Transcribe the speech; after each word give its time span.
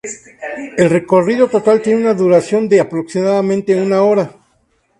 El 0.77 0.89
recorrido 0.89 1.47
total 1.47 1.79
tiene 1.79 2.01
una 2.01 2.15
duración 2.15 2.67
de 2.67 2.79
aproximadamente 2.79 3.79
una 3.79 4.01
hora. 4.01 4.31